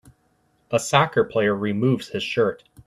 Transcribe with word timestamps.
A 0.71 0.79
soccer 0.79 1.23
player 1.23 1.55
removes 1.55 2.07
his 2.07 2.23
shirt. 2.23 2.63